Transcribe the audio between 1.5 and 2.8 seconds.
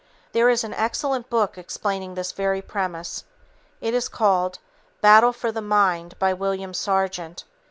explaining this very